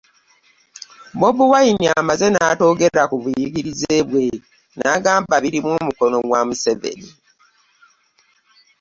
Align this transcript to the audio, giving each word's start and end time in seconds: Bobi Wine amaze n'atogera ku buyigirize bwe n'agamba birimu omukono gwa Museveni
Bobi 1.19 1.43
Wine 1.51 1.85
amaze 1.99 2.25
n'atogera 2.31 3.01
ku 3.09 3.15
buyigirize 3.21 3.95
bwe 4.07 4.25
n'agamba 4.77 5.35
birimu 5.43 5.69
omukono 5.79 6.17
gwa 6.25 6.41
Museveni 6.47 7.09